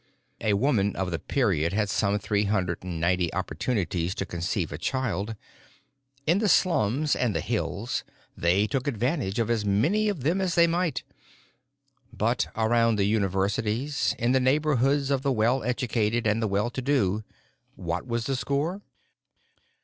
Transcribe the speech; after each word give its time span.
"A 0.39 0.53
woman 0.53 0.95
of 0.95 1.11
the 1.11 1.19
period 1.19 1.73
had 1.73 1.87
some 1.87 2.17
three 2.17 2.45
hundred 2.45 2.83
and 2.83 2.99
ninety 2.99 3.31
opportunities 3.35 4.15
to 4.15 4.25
conceive 4.25 4.71
a 4.71 4.79
child. 4.79 5.35
In 6.25 6.39
the 6.39 6.49
slums 6.49 7.15
and 7.15 7.35
the 7.35 7.39
hills 7.39 8.03
they 8.35 8.65
took 8.65 8.87
advantage 8.87 9.37
of 9.37 9.51
as 9.51 9.63
many 9.63 10.09
of 10.09 10.23
them 10.23 10.41
as 10.41 10.55
they 10.55 10.65
might. 10.65 11.03
But 12.11 12.47
around 12.55 12.95
the 12.95 13.05
universities, 13.05 14.15
in 14.17 14.31
the 14.31 14.39
neighborhoods 14.39 15.11
of 15.11 15.21
the 15.21 15.31
well 15.31 15.61
educated 15.63 16.25
and 16.25 16.41
the 16.41 16.47
well 16.47 16.71
to 16.71 16.81
do, 16.81 17.23
what 17.75 18.07
was 18.07 18.25
the 18.25 18.35
score? 18.35 18.81